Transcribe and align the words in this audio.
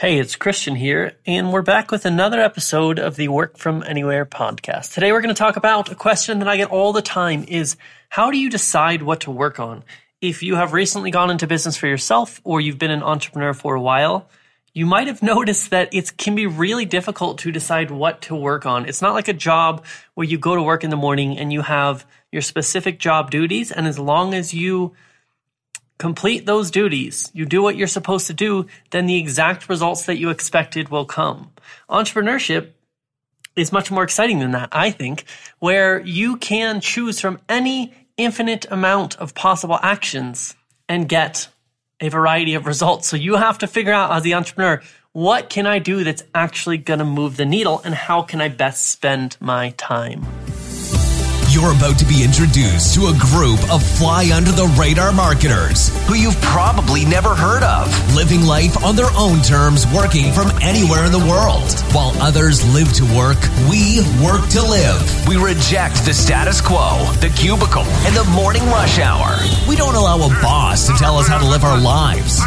Hey, 0.00 0.18
it's 0.18 0.34
Christian 0.34 0.76
here, 0.76 1.18
and 1.26 1.52
we're 1.52 1.60
back 1.60 1.90
with 1.90 2.06
another 2.06 2.40
episode 2.40 2.98
of 2.98 3.16
the 3.16 3.28
Work 3.28 3.58
From 3.58 3.84
Anywhere 3.86 4.24
podcast. 4.24 4.94
Today 4.94 5.12
we're 5.12 5.20
going 5.20 5.34
to 5.34 5.38
talk 5.38 5.56
about 5.56 5.92
a 5.92 5.94
question 5.94 6.38
that 6.38 6.48
I 6.48 6.56
get 6.56 6.70
all 6.70 6.94
the 6.94 7.02
time 7.02 7.44
is 7.46 7.76
how 8.08 8.30
do 8.30 8.38
you 8.38 8.48
decide 8.48 9.02
what 9.02 9.20
to 9.20 9.30
work 9.30 9.60
on? 9.60 9.84
If 10.22 10.42
you 10.42 10.54
have 10.54 10.72
recently 10.72 11.10
gone 11.10 11.30
into 11.30 11.46
business 11.46 11.76
for 11.76 11.86
yourself 11.86 12.40
or 12.44 12.62
you've 12.62 12.78
been 12.78 12.90
an 12.90 13.02
entrepreneur 13.02 13.52
for 13.52 13.74
a 13.74 13.80
while, 13.82 14.30
you 14.72 14.86
might 14.86 15.06
have 15.06 15.22
noticed 15.36 15.68
that 15.68 15.92
it 15.92 16.16
can 16.16 16.34
be 16.34 16.46
really 16.46 16.86
difficult 16.86 17.40
to 17.40 17.52
decide 17.52 17.90
what 17.90 18.22
to 18.22 18.34
work 18.34 18.64
on. 18.64 18.86
It's 18.86 19.02
not 19.02 19.12
like 19.12 19.28
a 19.28 19.34
job 19.34 19.84
where 20.14 20.26
you 20.26 20.38
go 20.38 20.56
to 20.56 20.62
work 20.62 20.82
in 20.82 20.88
the 20.88 20.96
morning 20.96 21.36
and 21.36 21.52
you 21.52 21.60
have 21.60 22.06
your 22.32 22.40
specific 22.40 23.00
job 23.00 23.30
duties, 23.30 23.70
and 23.70 23.86
as 23.86 23.98
long 23.98 24.32
as 24.32 24.54
you 24.54 24.94
complete 26.00 26.46
those 26.46 26.70
duties, 26.70 27.30
you 27.34 27.44
do 27.44 27.62
what 27.62 27.76
you're 27.76 27.86
supposed 27.86 28.26
to 28.26 28.32
do, 28.32 28.66
then 28.90 29.04
the 29.04 29.18
exact 29.18 29.68
results 29.68 30.06
that 30.06 30.16
you 30.16 30.30
expected 30.30 30.88
will 30.88 31.04
come. 31.04 31.50
Entrepreneurship 31.90 32.70
is 33.54 33.70
much 33.70 33.90
more 33.90 34.02
exciting 34.02 34.38
than 34.38 34.52
that, 34.52 34.70
I 34.72 34.92
think, 34.92 35.24
where 35.58 36.00
you 36.00 36.38
can 36.38 36.80
choose 36.80 37.20
from 37.20 37.38
any 37.50 37.92
infinite 38.16 38.64
amount 38.70 39.18
of 39.18 39.34
possible 39.34 39.78
actions 39.82 40.56
and 40.88 41.06
get 41.06 41.48
a 42.00 42.08
variety 42.08 42.54
of 42.54 42.64
results. 42.64 43.06
So 43.06 43.16
you 43.16 43.36
have 43.36 43.58
to 43.58 43.66
figure 43.66 43.92
out 43.92 44.10
as 44.10 44.22
the 44.22 44.32
entrepreneur, 44.32 44.82
what 45.12 45.50
can 45.50 45.66
I 45.66 45.80
do 45.80 46.02
that's 46.02 46.22
actually 46.34 46.78
going 46.78 47.00
to 47.00 47.04
move 47.04 47.36
the 47.36 47.44
needle 47.44 47.82
and 47.84 47.94
how 47.94 48.22
can 48.22 48.40
I 48.40 48.48
best 48.48 48.90
spend 48.90 49.36
my 49.38 49.74
time? 49.76 50.24
You're 51.50 51.72
about 51.72 51.98
to 51.98 52.04
be 52.04 52.22
introduced 52.22 52.94
to 52.94 53.08
a 53.08 53.12
group 53.18 53.58
of 53.72 53.82
fly 53.82 54.30
under 54.32 54.52
the 54.52 54.66
radar 54.78 55.10
marketers 55.10 55.88
who 56.06 56.14
you've 56.14 56.40
probably 56.40 57.04
never 57.04 57.34
heard 57.34 57.64
of, 57.64 57.90
living 58.14 58.42
life 58.42 58.84
on 58.84 58.94
their 58.94 59.10
own 59.18 59.42
terms, 59.42 59.84
working 59.92 60.32
from 60.32 60.52
anywhere 60.62 61.04
in 61.04 61.10
the 61.10 61.18
world. 61.18 61.72
While 61.90 62.14
others 62.30 62.62
live 62.72 62.92
to 62.92 63.02
work, 63.06 63.38
we 63.68 63.98
work 64.22 64.48
to 64.48 64.62
live. 64.62 65.02
We 65.26 65.34
reject 65.36 66.04
the 66.04 66.14
status 66.14 66.60
quo, 66.60 67.02
the 67.18 67.28
cubicle, 67.36 67.82
and 68.06 68.14
the 68.14 68.22
morning 68.30 68.64
rush 68.66 69.00
hour. 69.00 69.34
We 69.68 69.74
don't 69.74 69.96
allow 69.96 70.14
a 70.18 70.28
boss 70.40 70.86
to 70.86 70.92
tell 70.92 71.16
us 71.16 71.26
how 71.26 71.38
to 71.38 71.48
live 71.48 71.64
our 71.64 71.80
lives. 71.80 72.40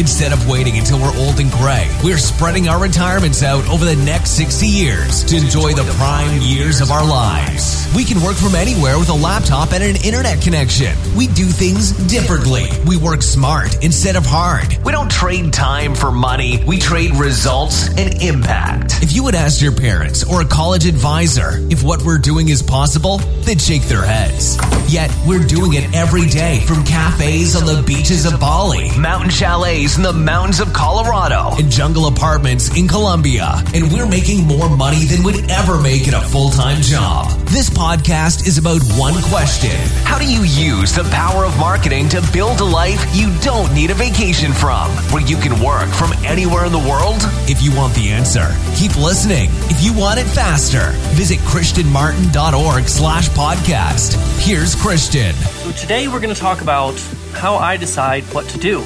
Instead 0.00 0.32
of 0.32 0.48
waiting 0.48 0.78
until 0.78 0.98
we're 0.98 1.16
old 1.16 1.38
and 1.38 1.48
gray, 1.52 1.86
we're 2.02 2.18
spreading 2.18 2.66
our 2.66 2.82
retirements 2.82 3.44
out 3.44 3.68
over 3.68 3.84
the 3.84 3.94
next 3.94 4.30
60 4.32 4.66
years 4.66 5.22
to 5.26 5.36
enjoy 5.36 5.74
the 5.74 5.84
prime 5.96 6.40
years 6.42 6.80
of 6.80 6.90
our 6.90 7.06
lives. 7.06 7.86
We 7.94 8.04
can 8.04 8.20
work 8.22 8.36
from 8.36 8.56
anywhere 8.56 8.98
with 8.98 9.10
a 9.10 9.14
laptop 9.14 9.72
and 9.72 9.84
an 9.84 9.96
internet 10.04 10.42
connection. 10.42 10.96
We 11.16 11.28
do 11.28 11.44
things 11.46 11.92
differently. 12.08 12.66
We 12.84 12.96
work 12.96 13.22
smart 13.22 13.84
instead 13.84 14.16
of 14.16 14.24
hard. 14.26 14.76
We 14.84 14.90
don't 14.90 15.10
trade 15.10 15.52
time 15.52 15.94
for 15.94 16.10
money. 16.10 16.64
We 16.66 16.78
trade 16.78 17.14
results 17.14 17.88
and 17.96 18.22
impact. 18.22 19.02
If 19.02 19.12
you 19.12 19.19
would 19.20 19.34
ask 19.34 19.60
your 19.60 19.72
parents 19.72 20.24
or 20.24 20.40
a 20.40 20.46
college 20.46 20.86
advisor 20.86 21.58
if 21.70 21.82
what 21.82 22.02
we're 22.02 22.18
doing 22.18 22.48
is 22.48 22.62
possible, 22.62 23.18
they'd 23.44 23.60
shake 23.60 23.82
their 23.82 24.02
heads. 24.02 24.56
Yet 24.88 25.14
we're 25.26 25.46
doing 25.46 25.74
it 25.74 25.94
every 25.94 26.26
day 26.26 26.60
from 26.60 26.84
cafes 26.84 27.54
on 27.54 27.66
the 27.66 27.82
beaches 27.82 28.24
of 28.24 28.40
Bali, 28.40 28.90
mountain 28.98 29.30
chalets 29.30 29.96
in 29.96 30.02
the 30.02 30.12
mountains 30.12 30.60
of 30.60 30.72
Colorado, 30.72 31.50
and 31.58 31.70
jungle 31.70 32.06
apartments 32.06 32.76
in 32.76 32.88
Colombia. 32.88 33.62
And 33.74 33.92
we're 33.92 34.08
making 34.08 34.46
more 34.46 34.74
money 34.74 35.04
than 35.04 35.22
we'd 35.22 35.50
ever 35.50 35.80
make 35.80 36.08
in 36.08 36.14
a 36.14 36.22
full-time 36.22 36.80
job. 36.80 37.30
This 37.50 37.68
podcast 37.68 38.46
is 38.46 38.58
about 38.58 38.80
one 38.98 39.14
question 39.24 39.76
How 40.04 40.18
do 40.18 40.26
you 40.26 40.42
use 40.42 40.94
the 40.94 41.04
power 41.04 41.44
of 41.44 41.56
marketing 41.58 42.08
to 42.10 42.22
build 42.32 42.60
a 42.60 42.64
life 42.64 43.04
you 43.14 43.32
don't 43.40 43.72
need 43.74 43.90
a 43.90 43.94
vacation 43.94 44.52
from, 44.52 44.90
where 45.12 45.22
you 45.22 45.36
can 45.36 45.60
work 45.60 45.88
from 45.90 46.12
anywhere 46.24 46.64
in 46.64 46.72
the 46.72 46.78
world? 46.78 47.20
If 47.50 47.62
you 47.62 47.74
want 47.76 47.94
the 47.94 48.08
answer, 48.08 48.48
keep 48.74 48.96
listening. 48.96 49.09
If 49.12 49.82
you 49.82 49.92
want 49.92 50.20
it 50.20 50.26
faster, 50.26 50.92
visit 51.16 51.38
christianmartin.org 51.40 52.84
slash 52.86 53.28
podcast. 53.30 54.14
Here's 54.40 54.76
Christian. 54.76 55.34
So 55.34 55.72
today 55.72 56.06
we're 56.06 56.20
going 56.20 56.32
to 56.32 56.40
talk 56.40 56.60
about 56.60 56.94
how 57.32 57.56
I 57.56 57.76
decide 57.76 58.22
what 58.32 58.48
to 58.50 58.58
do. 58.58 58.84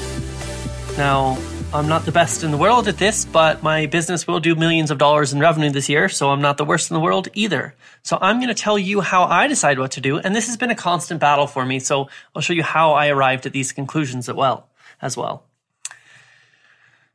Now, 0.97 1.37
I'm 1.71 1.87
not 1.87 2.05
the 2.05 2.11
best 2.11 2.43
in 2.43 2.49
the 2.49 2.57
world 2.57 2.87
at 2.87 2.97
this, 2.97 3.23
but 3.23 3.61
my 3.61 3.85
business 3.85 4.25
will 4.25 4.39
do 4.39 4.55
millions 4.55 4.89
of 4.89 4.97
dollars 4.97 5.31
in 5.31 5.39
revenue 5.39 5.69
this 5.69 5.89
year, 5.89 6.09
so 6.09 6.31
I'm 6.31 6.41
not 6.41 6.57
the 6.57 6.65
worst 6.65 6.89
in 6.89 6.95
the 6.95 7.01
world 7.01 7.27
either. 7.35 7.75
So 8.01 8.17
I'm 8.19 8.37
going 8.37 8.47
to 8.47 8.55
tell 8.55 8.79
you 8.79 9.01
how 9.01 9.25
I 9.25 9.45
decide 9.45 9.77
what 9.77 9.91
to 9.91 10.01
do, 10.01 10.17
and 10.17 10.35
this 10.35 10.47
has 10.47 10.57
been 10.57 10.71
a 10.71 10.75
constant 10.75 11.19
battle 11.19 11.45
for 11.45 11.67
me, 11.67 11.77
so 11.77 12.09
I'll 12.35 12.41
show 12.41 12.53
you 12.53 12.63
how 12.63 12.93
I 12.93 13.09
arrived 13.09 13.45
at 13.45 13.53
these 13.53 13.71
conclusions 13.71 14.27
as 14.27 14.35
well. 14.35 14.69
As 15.03 15.15
well. 15.15 15.43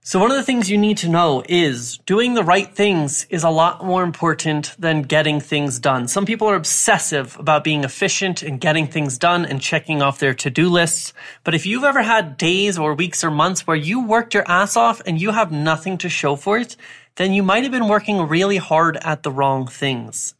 So 0.02 0.18
one 0.18 0.30
of 0.30 0.38
the 0.38 0.42
things 0.42 0.70
you 0.70 0.78
need 0.78 0.96
to 0.98 1.10
know 1.10 1.42
is 1.46 1.98
doing 2.06 2.32
the 2.32 2.42
right 2.42 2.74
things 2.74 3.26
is 3.28 3.44
a 3.44 3.50
lot 3.50 3.84
more 3.84 4.02
important 4.02 4.74
than 4.78 5.02
getting 5.02 5.40
things 5.40 5.78
done. 5.78 6.08
Some 6.08 6.24
people 6.24 6.48
are 6.48 6.54
obsessive 6.54 7.36
about 7.38 7.64
being 7.64 7.84
efficient 7.84 8.42
and 8.42 8.58
getting 8.58 8.86
things 8.86 9.18
done 9.18 9.44
and 9.44 9.60
checking 9.60 10.00
off 10.00 10.18
their 10.18 10.32
to-do 10.32 10.70
lists. 10.70 11.12
But 11.44 11.54
if 11.54 11.66
you've 11.66 11.84
ever 11.84 12.00
had 12.00 12.38
days 12.38 12.78
or 12.78 12.94
weeks 12.94 13.22
or 13.22 13.30
months 13.30 13.66
where 13.66 13.76
you 13.76 14.02
worked 14.02 14.32
your 14.32 14.50
ass 14.50 14.74
off 14.74 15.02
and 15.04 15.20
you 15.20 15.32
have 15.32 15.52
nothing 15.52 15.98
to 15.98 16.08
show 16.08 16.34
for 16.34 16.56
it, 16.56 16.76
then 17.16 17.34
you 17.34 17.42
might 17.42 17.64
have 17.64 17.72
been 17.72 17.86
working 17.86 18.26
really 18.26 18.56
hard 18.56 18.96
at 19.02 19.22
the 19.22 19.30
wrong 19.30 19.66
things. 19.66 20.34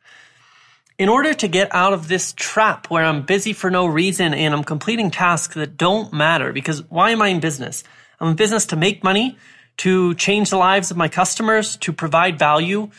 In 0.99 1.11
order 1.11 1.35
to 1.35 1.49
get 1.49 1.69
out 1.75 1.93
of 1.93 2.09
this 2.09 2.33
trap 2.33 2.91
where 2.91 3.05
I'm 3.05 3.27
busy 3.27 3.53
for 3.53 3.71
no 3.71 3.85
reason 3.85 4.33
and 4.33 4.55
I'm 4.55 4.65
completing 4.65 5.11
tasks 5.11 5.55
that 5.55 5.77
don't 5.77 6.15
matter, 6.15 6.51
because 6.55 6.83
why 6.89 7.11
am 7.11 7.21
I 7.21 7.29
in 7.29 7.41
business? 7.41 7.85
I'm 8.21 8.29
in 8.29 8.37
business 8.37 8.67
to 8.67 8.77
make 8.77 9.03
money, 9.03 9.39
to 9.79 10.15
change 10.15 10.51
the 10.51 10.57
lives 10.57 10.91
of 10.91 10.97
my 10.97 11.09
customers, 11.09 11.77
to 11.79 11.93
provide 11.93 12.39
value, 12.39 12.91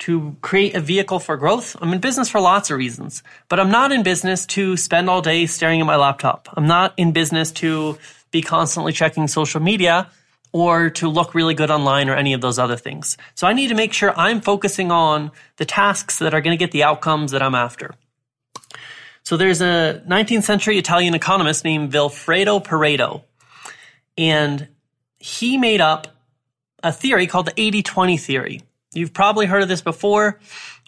to 0.00 0.36
create 0.40 0.74
a 0.74 0.80
vehicle 0.80 1.18
for 1.18 1.36
growth. 1.36 1.76
I'm 1.80 1.92
in 1.92 2.00
business 2.00 2.28
for 2.30 2.40
lots 2.40 2.70
of 2.70 2.78
reasons, 2.78 3.22
but 3.48 3.60
I'm 3.60 3.70
not 3.70 3.92
in 3.92 4.02
business 4.02 4.46
to 4.46 4.76
spend 4.76 5.10
all 5.10 5.20
day 5.20 5.46
staring 5.46 5.80
at 5.80 5.86
my 5.86 5.96
laptop. 5.96 6.48
I'm 6.56 6.66
not 6.66 6.94
in 6.96 7.12
business 7.12 7.52
to 7.52 7.98
be 8.30 8.40
constantly 8.40 8.92
checking 8.92 9.28
social 9.28 9.60
media 9.60 10.10
or 10.52 10.90
to 10.90 11.08
look 11.08 11.34
really 11.34 11.54
good 11.54 11.70
online 11.70 12.08
or 12.08 12.14
any 12.14 12.32
of 12.32 12.40
those 12.40 12.58
other 12.58 12.76
things. 12.76 13.16
So 13.34 13.46
I 13.46 13.52
need 13.52 13.68
to 13.68 13.74
make 13.74 13.92
sure 13.92 14.18
I'm 14.18 14.40
focusing 14.40 14.90
on 14.90 15.30
the 15.56 15.64
tasks 15.64 16.18
that 16.18 16.34
are 16.34 16.40
going 16.40 16.56
to 16.56 16.62
get 16.62 16.72
the 16.72 16.82
outcomes 16.82 17.32
that 17.32 17.42
I'm 17.42 17.54
after. 17.54 17.94
So 19.22 19.36
there's 19.36 19.60
a 19.60 20.02
19th 20.08 20.42
century 20.44 20.78
Italian 20.78 21.14
economist 21.14 21.64
named 21.64 21.92
Vilfredo 21.92 22.64
Pareto. 22.64 23.22
And 24.20 24.68
he 25.18 25.56
made 25.56 25.80
up 25.80 26.08
a 26.82 26.92
theory 26.92 27.26
called 27.26 27.46
the 27.46 27.52
80-20 27.52 28.20
theory. 28.20 28.62
You've 28.92 29.14
probably 29.14 29.46
heard 29.46 29.62
of 29.62 29.68
this 29.68 29.80
before. 29.80 30.38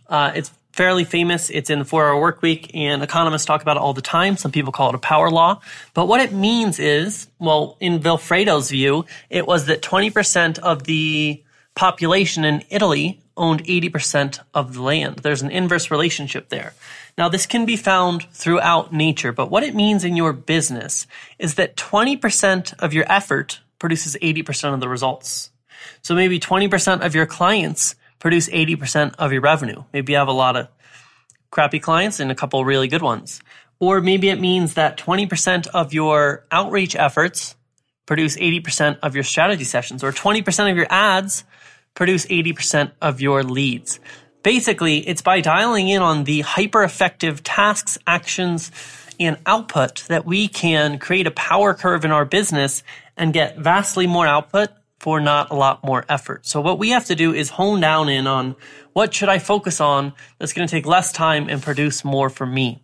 Uh, 0.06 0.32
it's 0.34 0.50
fairly 0.72 1.04
famous. 1.04 1.48
It's 1.48 1.70
in 1.70 1.78
the 1.78 1.84
four 1.86 2.06
hour 2.06 2.20
work 2.20 2.42
week 2.42 2.70
and 2.74 3.02
economists 3.02 3.46
talk 3.46 3.62
about 3.62 3.76
it 3.78 3.80
all 3.80 3.94
the 3.94 4.02
time. 4.02 4.36
Some 4.36 4.52
people 4.52 4.70
call 4.70 4.90
it 4.90 4.94
a 4.94 4.98
power 4.98 5.30
law. 5.30 5.60
But 5.94 6.08
what 6.08 6.20
it 6.20 6.32
means 6.32 6.78
is, 6.78 7.28
well, 7.38 7.76
in 7.80 8.00
Vilfredo's 8.00 8.70
view, 8.70 9.06
it 9.30 9.46
was 9.46 9.66
that 9.66 9.80
20% 9.80 10.58
of 10.58 10.84
the 10.84 11.42
population 11.74 12.44
in 12.44 12.64
Italy 12.70 13.20
owned 13.36 13.64
80% 13.64 14.40
of 14.52 14.74
the 14.74 14.82
land. 14.82 15.20
There's 15.20 15.42
an 15.42 15.50
inverse 15.50 15.90
relationship 15.90 16.48
there. 16.48 16.74
Now, 17.16 17.28
this 17.28 17.46
can 17.46 17.64
be 17.64 17.76
found 17.76 18.24
throughout 18.32 18.92
nature, 18.92 19.32
but 19.32 19.50
what 19.50 19.62
it 19.62 19.74
means 19.74 20.04
in 20.04 20.16
your 20.16 20.32
business 20.32 21.06
is 21.38 21.54
that 21.54 21.76
20% 21.76 22.74
of 22.78 22.92
your 22.92 23.04
effort 23.10 23.60
produces 23.78 24.16
80% 24.22 24.74
of 24.74 24.80
the 24.80 24.88
results. 24.88 25.50
So 26.02 26.14
maybe 26.14 26.38
20% 26.38 27.04
of 27.04 27.14
your 27.14 27.26
clients 27.26 27.94
produce 28.18 28.48
80% 28.48 29.14
of 29.18 29.32
your 29.32 29.40
revenue. 29.40 29.82
Maybe 29.92 30.12
you 30.12 30.18
have 30.18 30.28
a 30.28 30.32
lot 30.32 30.56
of 30.56 30.68
crappy 31.50 31.80
clients 31.80 32.20
and 32.20 32.30
a 32.30 32.34
couple 32.34 32.64
really 32.64 32.88
good 32.88 33.02
ones. 33.02 33.40
Or 33.80 34.00
maybe 34.00 34.28
it 34.28 34.40
means 34.40 34.74
that 34.74 34.96
20% 34.96 35.66
of 35.68 35.92
your 35.92 36.46
outreach 36.50 36.94
efforts 36.94 37.56
produce 38.06 38.36
80% 38.36 38.98
of 39.02 39.14
your 39.14 39.24
strategy 39.24 39.64
sessions, 39.64 40.04
or 40.04 40.12
20% 40.12 40.70
of 40.70 40.76
your 40.76 40.86
ads 40.88 41.44
produce 41.94 42.26
80% 42.26 42.92
of 43.00 43.20
your 43.20 43.42
leads. 43.42 44.00
Basically, 44.42 44.98
it's 45.06 45.22
by 45.22 45.40
dialing 45.40 45.88
in 45.88 46.02
on 46.02 46.24
the 46.24 46.40
hyper 46.40 46.82
effective 46.82 47.42
tasks, 47.42 47.98
actions, 48.06 48.72
and 49.20 49.38
output 49.46 50.04
that 50.08 50.24
we 50.24 50.48
can 50.48 50.98
create 50.98 51.26
a 51.26 51.30
power 51.30 51.74
curve 51.74 52.04
in 52.04 52.10
our 52.10 52.24
business 52.24 52.82
and 53.16 53.32
get 53.32 53.58
vastly 53.58 54.06
more 54.06 54.26
output 54.26 54.70
for 54.98 55.20
not 55.20 55.50
a 55.50 55.54
lot 55.54 55.84
more 55.84 56.04
effort. 56.08 56.46
So 56.46 56.60
what 56.60 56.78
we 56.78 56.90
have 56.90 57.06
to 57.06 57.14
do 57.14 57.34
is 57.34 57.50
hone 57.50 57.80
down 57.80 58.08
in 58.08 58.26
on 58.26 58.56
what 58.92 59.12
should 59.12 59.28
I 59.28 59.38
focus 59.38 59.80
on 59.80 60.12
that's 60.38 60.52
going 60.52 60.66
to 60.66 60.70
take 60.70 60.86
less 60.86 61.12
time 61.12 61.48
and 61.48 61.62
produce 61.62 62.04
more 62.04 62.30
for 62.30 62.46
me. 62.46 62.82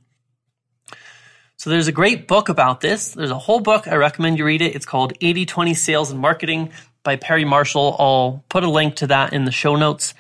So 1.57 1.71
there's 1.71 1.89
a 1.89 1.93
great 1.93 2.29
book 2.29 2.49
about 2.49 2.81
this. 2.81 3.13
There's 3.13 3.33
a 3.33 3.39
whole 3.39 3.61
book. 3.61 3.89
I 3.89 3.97
recommend 3.97 4.39
you 4.39 4.45
read 4.45 4.63
it. 4.63 4.77
It's 4.77 4.87
called 4.87 5.19
80-20 5.19 5.77
Sales 5.77 6.11
and 6.11 6.21
Marketing 6.21 6.71
by 7.09 7.17
Perry 7.17 7.47
Marshall. 7.47 7.97
I'll 7.99 8.45
put 8.51 8.65
a 8.65 8.69
link 8.69 8.97
to 8.97 9.07
that 9.07 9.33
in 9.33 9.47
the 9.47 9.51
show 9.51 9.77
notes. 9.77 10.13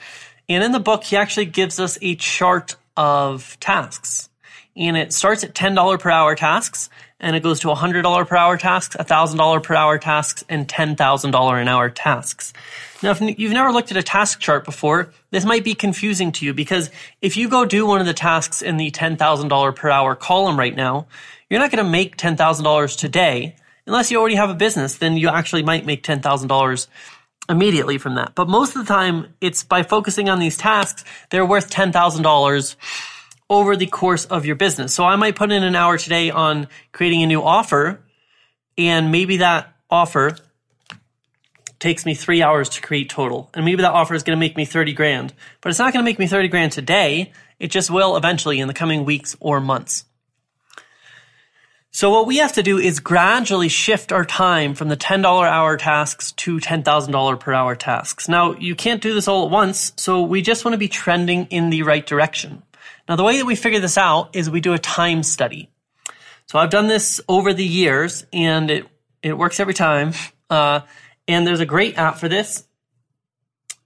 And 0.48 0.64
in 0.64 0.72
the 0.72 0.80
book, 0.80 1.04
he 1.04 1.18
actually 1.18 1.44
gives 1.44 1.78
us 1.78 1.98
a 2.00 2.14
chart 2.14 2.76
of 2.96 3.60
tasks. 3.60 4.30
and 4.74 4.96
it 4.96 5.12
starts 5.12 5.44
at 5.44 5.54
$10 5.54 6.00
per 6.00 6.08
hour 6.08 6.34
tasks 6.34 6.88
and 7.20 7.36
it 7.36 7.42
goes 7.42 7.60
to 7.60 7.68
$100 7.68 8.26
per 8.26 8.36
hour 8.36 8.56
tasks, 8.56 8.96
$1,000 8.96 9.62
per 9.62 9.74
hour 9.74 9.98
tasks, 9.98 10.44
and 10.48 10.66
$10,000 10.66 11.60
an 11.60 11.68
hour 11.68 11.90
tasks. 11.90 12.54
Now, 13.02 13.10
if 13.10 13.20
you've 13.38 13.52
never 13.52 13.70
looked 13.70 13.90
at 13.90 13.98
a 13.98 14.02
task 14.02 14.40
chart 14.40 14.64
before, 14.64 15.12
this 15.30 15.44
might 15.44 15.64
be 15.64 15.74
confusing 15.74 16.32
to 16.32 16.46
you 16.46 16.54
because 16.54 16.90
if 17.20 17.36
you 17.36 17.50
go 17.50 17.66
do 17.66 17.84
one 17.84 18.00
of 18.00 18.06
the 18.06 18.14
tasks 18.14 18.62
in 18.62 18.78
the 18.78 18.90
$10,000 18.90 19.76
per 19.76 19.90
hour 19.90 20.14
column 20.14 20.58
right 20.58 20.74
now, 20.74 21.06
you're 21.50 21.60
not 21.60 21.70
going 21.70 21.84
to 21.84 21.90
make 21.90 22.16
$10,000 22.16 22.96
today 22.96 23.56
unless 23.88 24.10
you 24.10 24.20
already 24.20 24.36
have 24.36 24.50
a 24.50 24.54
business, 24.54 24.96
then 24.98 25.16
you 25.16 25.28
actually 25.28 25.62
might 25.62 25.86
make 25.86 26.04
$10,000 26.04 26.86
immediately 27.48 27.96
from 27.96 28.16
that. 28.16 28.34
But 28.34 28.48
most 28.48 28.76
of 28.76 28.86
the 28.86 28.92
time, 28.92 29.34
it's 29.40 29.64
by 29.64 29.82
focusing 29.82 30.28
on 30.28 30.38
these 30.38 30.58
tasks, 30.58 31.04
they're 31.30 31.46
worth 31.46 31.70
$10,000 31.70 32.76
over 33.50 33.76
the 33.76 33.86
course 33.86 34.26
of 34.26 34.44
your 34.44 34.56
business. 34.56 34.94
So 34.94 35.04
I 35.04 35.16
might 35.16 35.36
put 35.36 35.50
in 35.50 35.64
an 35.64 35.74
hour 35.74 35.96
today 35.96 36.30
on 36.30 36.68
creating 36.92 37.22
a 37.22 37.26
new 37.26 37.42
offer, 37.42 38.00
and 38.76 39.10
maybe 39.10 39.38
that 39.38 39.72
offer 39.90 40.36
takes 41.78 42.04
me 42.04 42.12
three 42.12 42.42
hours 42.42 42.68
to 42.68 42.82
create 42.82 43.08
total. 43.08 43.48
And 43.54 43.64
maybe 43.64 43.82
that 43.82 43.92
offer 43.92 44.14
is 44.14 44.22
going 44.22 44.36
to 44.36 44.40
make 44.40 44.56
me 44.56 44.66
30 44.66 44.92
grand, 44.92 45.32
but 45.62 45.70
it's 45.70 45.78
not 45.78 45.94
going 45.94 46.04
to 46.04 46.08
make 46.08 46.18
me 46.18 46.26
30 46.26 46.48
grand 46.48 46.72
today. 46.72 47.32
It 47.58 47.70
just 47.70 47.90
will 47.90 48.16
eventually 48.16 48.60
in 48.60 48.68
the 48.68 48.74
coming 48.74 49.06
weeks 49.06 49.34
or 49.40 49.60
months. 49.60 50.04
So 51.90 52.10
what 52.10 52.26
we 52.26 52.36
have 52.36 52.52
to 52.52 52.62
do 52.62 52.78
is 52.78 53.00
gradually 53.00 53.68
shift 53.68 54.12
our 54.12 54.24
time 54.24 54.74
from 54.74 54.88
the 54.88 54.96
$10 54.96 55.24
hour 55.24 55.76
tasks 55.76 56.32
to 56.32 56.58
$10,000 56.58 57.40
per 57.40 57.52
hour 57.52 57.74
tasks. 57.74 58.28
Now, 58.28 58.52
you 58.52 58.74
can't 58.74 59.02
do 59.02 59.14
this 59.14 59.26
all 59.26 59.46
at 59.46 59.50
once, 59.50 59.92
so 59.96 60.22
we 60.22 60.42
just 60.42 60.64
want 60.64 60.74
to 60.74 60.78
be 60.78 60.88
trending 60.88 61.46
in 61.46 61.70
the 61.70 61.82
right 61.82 62.06
direction. 62.06 62.62
Now, 63.08 63.16
the 63.16 63.24
way 63.24 63.38
that 63.38 63.46
we 63.46 63.56
figure 63.56 63.80
this 63.80 63.96
out 63.96 64.36
is 64.36 64.50
we 64.50 64.60
do 64.60 64.74
a 64.74 64.78
time 64.78 65.22
study. 65.22 65.70
So 66.46 66.58
I've 66.58 66.70
done 66.70 66.88
this 66.88 67.20
over 67.28 67.52
the 67.52 67.64
years 67.64 68.24
and 68.32 68.70
it, 68.70 68.86
it 69.22 69.36
works 69.36 69.60
every 69.60 69.74
time. 69.74 70.12
Uh, 70.50 70.80
and 71.26 71.46
there's 71.46 71.60
a 71.60 71.66
great 71.66 71.98
app 71.98 72.16
for 72.16 72.26
this. 72.26 72.66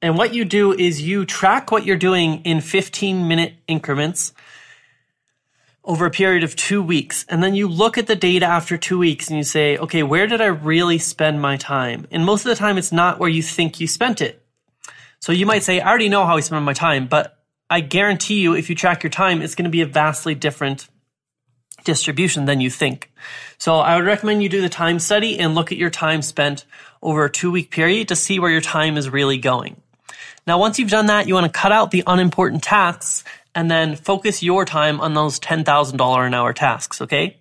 And 0.01 0.17
what 0.17 0.33
you 0.33 0.45
do 0.45 0.73
is 0.73 1.03
you 1.03 1.27
track 1.27 1.73
what 1.73 1.85
you're 1.85 1.97
doing 1.97 2.43
in 2.45 2.61
15 2.61 3.27
minute 3.27 3.55
increments 3.67 4.33
over 5.85 6.07
a 6.07 6.11
period 6.11 6.45
of 6.45 6.55
two 6.55 6.83
weeks. 6.83 7.25
And 7.29 7.43
then 7.43 7.55
you 7.55 7.67
look 7.67 7.99
at 7.99 8.07
the 8.07 8.17
data 8.17 8.47
after 8.47 8.77
two 8.77 8.99
weeks 8.99 9.29
and 9.29 9.37
you 9.37 9.45
say, 9.45 9.77
okay, 9.79 10.03
where 10.03 10.27
did 10.27 10.41
I 10.41 10.47
really 10.47 10.99
spend 10.99 11.41
my 11.41 11.57
time? 11.57 12.07
And 12.11 12.25
most 12.25 12.45
of 12.45 12.51
the 12.51 12.57
time, 12.57 12.79
it's 12.79 12.93
not 12.93 13.19
where 13.19 13.29
you 13.29 13.43
think 13.43 13.81
you 13.81 13.89
spent 13.89 14.21
it. 14.21 14.45
So 15.21 15.33
you 15.33 15.47
might 15.47 15.63
say, 15.63 15.81
I 15.81 15.89
already 15.89 16.09
know 16.09 16.25
how 16.25 16.37
I 16.37 16.41
spend 16.41 16.65
my 16.65 16.73
time, 16.73 17.07
but 17.07 17.39
I 17.69 17.81
guarantee 17.81 18.41
you, 18.41 18.55
if 18.55 18.69
you 18.69 18.77
track 18.77 19.03
your 19.03 19.11
time, 19.11 19.43
it's 19.43 19.55
going 19.55 19.65
to 19.65 19.71
be 19.71 19.81
a 19.81 19.87
vastly 19.87 20.35
different 20.35 20.89
distribution 21.85 22.45
than 22.45 22.61
you 22.61 22.71
think. 22.71 23.11
So 23.59 23.77
I 23.77 23.97
would 23.97 24.05
recommend 24.05 24.43
you 24.43 24.49
do 24.49 24.61
the 24.61 24.69
time 24.69 24.99
study 24.99 25.39
and 25.39 25.55
look 25.55 25.73
at 25.73 25.79
your 25.79 25.91
time 25.91 26.23
spent 26.23 26.65
over 27.01 27.25
a 27.25 27.31
two 27.31 27.51
week 27.51 27.71
period 27.71 28.09
to 28.09 28.17
see 28.17 28.39
where 28.39 28.51
your 28.51 28.61
time 28.61 28.97
is 28.97 29.09
really 29.09 29.39
going. 29.39 29.81
Now, 30.47 30.59
once 30.59 30.79
you've 30.79 30.91
done 30.91 31.07
that, 31.07 31.29
you 31.29 31.35
want 31.35 31.47
to 31.47 31.59
cut 31.59 31.73
out 31.73 31.93
the 31.93 32.03
unimportant 32.07 32.63
tasks 32.63 33.25
and 33.55 33.71
then 33.71 33.97
focus 33.97 34.43
your 34.43 34.65
time 34.65 35.01
on 35.01 35.15
those 35.15 35.39
$10,000 35.41 36.27
an 36.27 36.35
hour 36.35 36.53
tasks, 36.53 37.01
okay? 37.03 37.37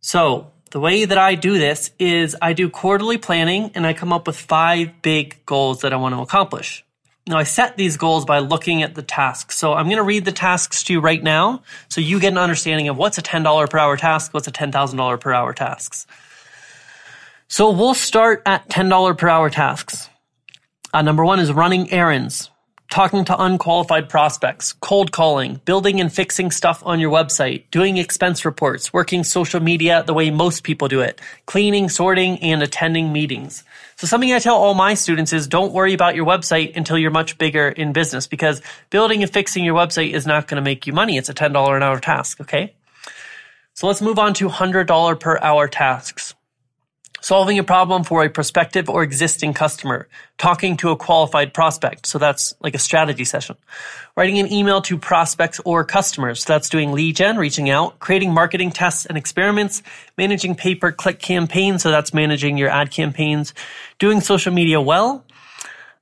So, 0.00 0.52
the 0.70 0.80
way 0.80 1.04
that 1.04 1.16
I 1.16 1.34
do 1.34 1.58
this 1.58 1.90
is 1.98 2.36
I 2.42 2.52
do 2.52 2.68
quarterly 2.68 3.16
planning 3.16 3.70
and 3.74 3.86
I 3.86 3.94
come 3.94 4.12
up 4.12 4.26
with 4.26 4.36
five 4.36 5.00
big 5.00 5.44
goals 5.46 5.80
that 5.80 5.92
I 5.92 5.96
want 5.96 6.14
to 6.14 6.20
accomplish. 6.20 6.84
Now, 7.26 7.38
I 7.38 7.44
set 7.44 7.76
these 7.76 7.96
goals 7.96 8.24
by 8.24 8.38
looking 8.40 8.82
at 8.82 8.94
the 8.94 9.02
tasks. 9.02 9.56
So, 9.56 9.74
I'm 9.74 9.86
going 9.86 9.96
to 9.96 10.02
read 10.02 10.24
the 10.24 10.32
tasks 10.32 10.82
to 10.84 10.94
you 10.94 11.00
right 11.00 11.22
now 11.22 11.62
so 11.88 12.00
you 12.00 12.20
get 12.20 12.32
an 12.32 12.38
understanding 12.38 12.88
of 12.88 12.96
what's 12.96 13.18
a 13.18 13.22
$10 13.22 13.70
per 13.70 13.78
hour 13.78 13.96
task, 13.96 14.34
what's 14.34 14.48
a 14.48 14.52
$10,000 14.52 15.20
per 15.20 15.32
hour 15.32 15.52
tasks. 15.52 16.06
So, 17.48 17.70
we'll 17.70 17.94
start 17.94 18.42
at 18.46 18.68
$10 18.68 19.16
per 19.16 19.28
hour 19.28 19.50
tasks. 19.50 20.08
Uh, 20.92 21.02
number 21.02 21.24
one 21.24 21.38
is 21.38 21.52
running 21.52 21.90
errands 21.92 22.50
talking 22.98 23.24
to 23.24 23.44
unqualified 23.44 24.08
prospects, 24.08 24.72
cold 24.72 25.12
calling, 25.12 25.60
building 25.64 26.00
and 26.00 26.12
fixing 26.12 26.50
stuff 26.50 26.82
on 26.84 26.98
your 26.98 27.12
website, 27.12 27.62
doing 27.70 27.96
expense 27.96 28.44
reports, 28.44 28.92
working 28.92 29.22
social 29.22 29.60
media 29.60 30.02
the 30.04 30.12
way 30.12 30.32
most 30.32 30.64
people 30.64 30.88
do 30.88 31.00
it, 31.00 31.20
cleaning, 31.46 31.88
sorting, 31.88 32.36
and 32.40 32.60
attending 32.60 33.12
meetings. 33.12 33.62
So 33.94 34.08
something 34.08 34.32
I 34.32 34.40
tell 34.40 34.56
all 34.56 34.74
my 34.74 34.94
students 34.94 35.32
is 35.32 35.46
don't 35.46 35.72
worry 35.72 35.94
about 35.94 36.16
your 36.16 36.26
website 36.26 36.76
until 36.76 36.98
you're 36.98 37.12
much 37.12 37.38
bigger 37.38 37.68
in 37.68 37.92
business 37.92 38.26
because 38.26 38.62
building 38.90 39.22
and 39.22 39.32
fixing 39.32 39.64
your 39.64 39.76
website 39.76 40.10
is 40.10 40.26
not 40.26 40.48
going 40.48 40.56
to 40.56 40.68
make 40.68 40.88
you 40.88 40.92
money. 40.92 41.16
It's 41.16 41.28
a 41.28 41.34
$10 41.34 41.76
an 41.76 41.84
hour 41.84 42.00
task. 42.00 42.40
Okay. 42.40 42.74
So 43.74 43.86
let's 43.86 44.02
move 44.02 44.18
on 44.18 44.34
to 44.34 44.48
$100 44.48 45.20
per 45.20 45.38
hour 45.38 45.68
tasks 45.68 46.34
solving 47.20 47.58
a 47.58 47.64
problem 47.64 48.04
for 48.04 48.24
a 48.24 48.30
prospective 48.30 48.88
or 48.88 49.02
existing 49.02 49.54
customer, 49.54 50.08
talking 50.36 50.76
to 50.78 50.90
a 50.90 50.96
qualified 50.96 51.52
prospect. 51.52 52.06
So 52.06 52.18
that's 52.18 52.54
like 52.60 52.74
a 52.74 52.78
strategy 52.78 53.24
session. 53.24 53.56
Writing 54.16 54.38
an 54.38 54.52
email 54.52 54.80
to 54.82 54.98
prospects 54.98 55.60
or 55.64 55.84
customers. 55.84 56.44
So 56.44 56.52
that's 56.52 56.68
doing 56.68 56.92
lead 56.92 57.16
gen, 57.16 57.36
reaching 57.36 57.70
out, 57.70 57.98
creating 57.98 58.32
marketing 58.32 58.70
tests 58.70 59.06
and 59.06 59.18
experiments, 59.18 59.82
managing 60.16 60.54
pay 60.54 60.74
per 60.74 60.92
click 60.92 61.18
campaigns. 61.18 61.82
So 61.82 61.90
that's 61.90 62.14
managing 62.14 62.56
your 62.58 62.70
ad 62.70 62.90
campaigns, 62.90 63.54
doing 63.98 64.20
social 64.20 64.52
media 64.52 64.80
well. 64.80 65.24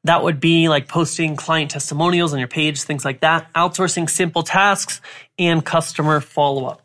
That 0.05 0.23
would 0.23 0.39
be 0.39 0.69
like 0.69 0.87
posting 0.87 1.35
client 1.35 1.73
testimonials 1.73 2.33
on 2.33 2.39
your 2.39 2.47
page, 2.47 2.83
things 2.83 3.05
like 3.05 3.21
that, 3.21 3.53
outsourcing 3.55 4.09
simple 4.09 4.45
tasks 4.45 5.01
and 5.37 5.65
customer 5.65 6.21
follow 6.21 6.67
up. 6.67 6.83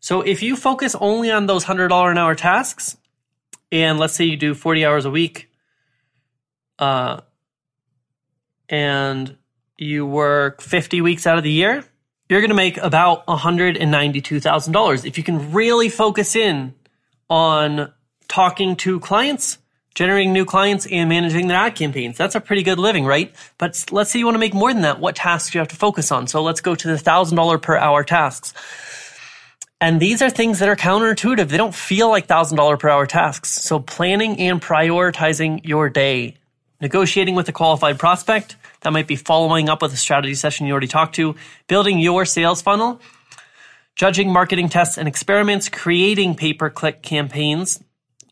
So 0.00 0.22
if 0.22 0.42
you 0.42 0.56
focus 0.56 0.96
only 0.98 1.30
on 1.30 1.46
those 1.46 1.66
$100 1.66 2.10
an 2.10 2.18
hour 2.18 2.34
tasks, 2.34 2.96
and 3.72 3.98
let's 3.98 4.14
say 4.14 4.24
you 4.26 4.36
do 4.36 4.54
40 4.54 4.84
hours 4.84 5.04
a 5.06 5.10
week 5.10 5.50
uh, 6.78 7.22
and 8.68 9.36
you 9.78 10.06
work 10.06 10.60
50 10.60 11.00
weeks 11.00 11.26
out 11.26 11.38
of 11.38 11.44
the 11.44 11.50
year, 11.50 11.82
you're 12.28 12.40
going 12.40 12.50
to 12.50 12.54
make 12.54 12.76
about 12.76 13.26
$192,000. 13.26 15.04
If 15.06 15.18
you 15.18 15.24
can 15.24 15.52
really 15.52 15.88
focus 15.88 16.36
in 16.36 16.74
on 17.28 17.92
talking 18.28 18.76
to 18.76 19.00
clients, 19.00 19.58
generating 19.94 20.32
new 20.32 20.44
clients, 20.44 20.86
and 20.86 21.08
managing 21.08 21.48
their 21.48 21.58
ad 21.58 21.74
campaigns, 21.74 22.16
that's 22.16 22.34
a 22.34 22.40
pretty 22.40 22.62
good 22.62 22.78
living, 22.78 23.06
right? 23.06 23.34
But 23.56 23.84
let's 23.90 24.10
say 24.10 24.18
you 24.18 24.26
want 24.26 24.34
to 24.34 24.40
make 24.40 24.54
more 24.54 24.72
than 24.72 24.82
that. 24.82 25.00
What 25.00 25.16
tasks 25.16 25.50
do 25.50 25.58
you 25.58 25.60
have 25.60 25.68
to 25.68 25.76
focus 25.76 26.12
on? 26.12 26.26
So 26.26 26.42
let's 26.42 26.60
go 26.60 26.74
to 26.74 26.88
the 26.88 26.94
$1,000 26.94 27.62
per 27.62 27.76
hour 27.76 28.04
tasks. 28.04 28.52
And 29.82 29.98
these 29.98 30.22
are 30.22 30.30
things 30.30 30.60
that 30.60 30.68
are 30.68 30.76
counterintuitive. 30.76 31.48
They 31.48 31.56
don't 31.56 31.74
feel 31.74 32.08
like 32.08 32.28
$1,000 32.28 32.78
per 32.78 32.88
hour 32.88 33.04
tasks. 33.04 33.48
So 33.50 33.80
planning 33.80 34.38
and 34.38 34.62
prioritizing 34.62 35.66
your 35.66 35.90
day, 35.90 36.36
negotiating 36.80 37.34
with 37.34 37.48
a 37.48 37.52
qualified 37.52 37.98
prospect, 37.98 38.54
that 38.82 38.92
might 38.92 39.08
be 39.08 39.16
following 39.16 39.68
up 39.68 39.82
with 39.82 39.92
a 39.92 39.96
strategy 39.96 40.36
session 40.36 40.68
you 40.68 40.72
already 40.72 40.86
talked 40.86 41.16
to, 41.16 41.34
building 41.66 41.98
your 41.98 42.24
sales 42.24 42.62
funnel, 42.62 43.00
judging 43.96 44.32
marketing 44.32 44.68
tests 44.68 44.98
and 44.98 45.08
experiments, 45.08 45.68
creating 45.68 46.36
pay 46.36 46.52
per 46.52 46.70
click 46.70 47.02
campaigns. 47.02 47.82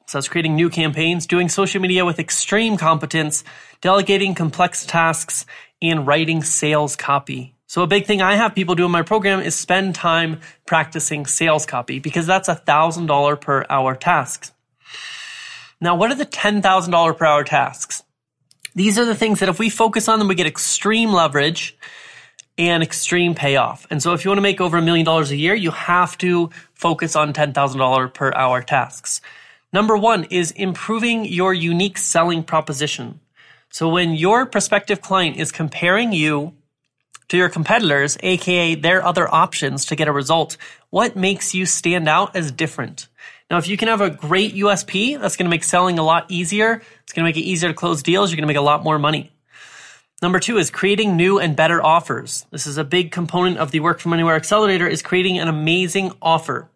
So 0.07 0.19
that's 0.19 0.29
creating 0.29 0.55
new 0.55 0.71
campaigns, 0.71 1.27
doing 1.27 1.49
social 1.49 1.81
media 1.81 2.05
with 2.05 2.21
extreme 2.21 2.77
competence, 2.77 3.43
delegating 3.81 4.37
complex 4.37 4.87
tasks, 4.87 5.47
and 5.83 6.07
writing 6.07 6.45
sales 6.45 6.95
copy. 6.95 7.57
So 7.71 7.85
a 7.85 7.87
big 7.87 8.05
thing 8.05 8.21
I 8.21 8.35
have 8.35 8.57
people 8.57 8.75
do 8.75 8.85
in 8.85 8.91
my 8.91 9.03
program 9.03 9.39
is 9.39 9.55
spend 9.55 9.95
time 9.95 10.41
practicing 10.67 11.25
sales 11.25 11.67
copy 11.67 12.01
because 12.01 12.27
that's 12.27 12.49
a 12.49 12.57
thousand 12.57 13.07
dollar 13.07 13.37
per 13.37 13.65
hour 13.71 13.95
tasks. 13.95 14.51
Now, 15.81 15.95
what 15.95 16.11
are 16.11 16.17
the 16.17 16.27
$10,000 16.27 17.17
per 17.17 17.25
hour 17.25 17.45
tasks? 17.45 18.03
These 18.75 18.99
are 18.99 19.05
the 19.05 19.15
things 19.15 19.39
that 19.39 19.49
if 19.49 19.61
we 19.61 19.71
focus 19.71 20.09
on 20.09 20.19
them, 20.19 20.27
we 20.27 20.35
get 20.35 20.49
extreme 20.49 21.13
leverage 21.13 21.79
and 22.59 22.83
extreme 22.83 23.37
payoff. 23.37 23.87
And 23.89 24.03
so 24.03 24.15
if 24.15 24.25
you 24.25 24.31
want 24.31 24.39
to 24.39 24.43
make 24.43 24.61
over 24.61 24.79
a 24.79 24.83
million 24.83 25.07
dollars 25.07 25.31
a 25.31 25.37
year, 25.37 25.55
you 25.55 25.71
have 25.71 26.19
to 26.19 26.51
focus 26.75 27.15
on 27.15 27.33
$10,000 27.33 28.13
per 28.13 28.33
hour 28.35 28.63
tasks. 28.63 29.21
Number 29.73 29.97
one 29.97 30.25
is 30.25 30.51
improving 30.51 31.25
your 31.25 31.55
unique 31.55 31.99
selling 31.99 32.43
proposition. 32.43 33.21
So 33.69 33.89
when 33.89 34.15
your 34.15 34.45
prospective 34.45 35.01
client 35.01 35.37
is 35.37 35.53
comparing 35.53 36.13
you 36.13 36.55
to 37.31 37.37
your 37.37 37.49
competitors, 37.49 38.19
aka 38.23 38.75
their 38.75 39.05
other 39.05 39.33
options 39.33 39.87
to 39.87 39.97
get 39.97 40.09
a 40.09 40.13
result. 40.13 40.57
What 40.91 41.17
makes 41.17 41.55
you 41.55 41.65
stand 41.65 42.09
out 42.09 42.37
as 42.37 42.53
different? 42.53 43.09
Now, 43.51 43.59
if 43.59 43.67
you 43.67 43.77
can 43.77 43.89
have 43.89 44.01
a 44.01 44.11
great 44.11 44.55
USP, 44.55 45.21
that's 45.21 45.37
going 45.37 45.47
to 45.47 45.51
make 45.51 45.65
selling 45.65 45.99
a 45.99 46.05
lot 46.05 46.27
easier. 46.29 46.83
It's 47.03 47.13
going 47.13 47.25
to 47.25 47.29
make 47.29 47.37
it 47.37 47.49
easier 47.49 47.71
to 47.71 47.75
close 47.75 48.03
deals. 48.03 48.31
You're 48.31 48.37
going 48.37 48.47
to 48.47 48.53
make 48.53 48.57
a 48.57 48.61
lot 48.61 48.85
more 48.85 48.99
money. 48.99 49.33
Number 50.23 50.39
two 50.39 50.59
is 50.59 50.71
creating 50.71 51.17
new 51.17 51.39
and 51.39 51.57
better 51.57 51.83
offers. 51.83 52.47
This 52.51 52.67
is 52.67 52.77
a 52.77 52.85
big 52.85 53.11
component 53.11 53.59
of 53.59 53.71
the 53.71 53.81
Work 53.81 54.01
From 54.01 54.13
Anywhere 54.13 54.37
Accelerator 54.37 54.87
is 54.87 55.01
creating 55.01 55.39
an 55.39 55.49
amazing 55.49 56.13
offer. 56.21 56.69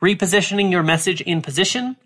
Repositioning 0.00 0.70
your 0.70 0.82
message 0.82 1.20
in 1.20 1.42
position, 1.42 1.96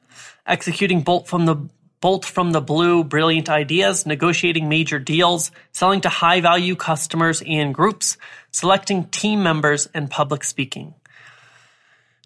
executing 0.46 1.02
bolt 1.02 1.28
from 1.28 1.46
the 1.46 1.68
bolt 2.00 2.24
from 2.24 2.52
the 2.52 2.60
blue 2.60 3.04
brilliant 3.04 3.48
ideas, 3.48 4.06
negotiating 4.06 4.68
major 4.68 4.98
deals, 4.98 5.50
selling 5.72 6.00
to 6.00 6.08
high 6.08 6.40
value 6.40 6.76
customers 6.76 7.42
and 7.46 7.74
groups, 7.74 8.16
selecting 8.50 9.04
team 9.04 9.42
members, 9.42 9.88
and 9.94 10.10
public 10.10 10.44
speaking. 10.44 10.94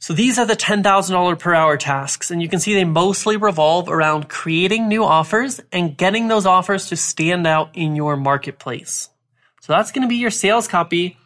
So 0.01 0.13
these 0.13 0.39
are 0.39 0.45
the 0.45 0.55
$10,000 0.55 1.39
per 1.39 1.55
hour 1.55 1.79
tasks, 1.79 2.31
and 2.31 2.43
you 2.43 2.49
can 2.49 2.61
see 2.61 2.75
they 2.75 2.85
mostly 2.85 3.39
revolve 3.39 3.89
around 3.89 4.29
creating 4.29 4.87
new 4.87 5.03
offers 5.03 5.63
and 5.73 5.97
getting 5.97 6.29
those 6.29 6.45
offers 6.45 6.91
to 6.91 6.97
stand 6.97 7.47
out 7.47 7.71
in 7.73 7.97
your 7.97 8.15
marketplace. 8.15 9.09
So 9.63 9.73
that's 9.73 9.93
going 9.93 10.03
to 10.03 10.09
be 10.09 10.17
your 10.17 10.31
sales 10.31 10.69
copy, 10.69 11.17